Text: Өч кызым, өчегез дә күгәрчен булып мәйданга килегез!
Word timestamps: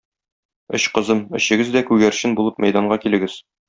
Өч 0.77 0.87
кызым, 0.95 1.23
өчегез 1.41 1.71
дә 1.79 1.87
күгәрчен 1.93 2.37
булып 2.43 2.67
мәйданга 2.67 3.03
килегез! 3.07 3.43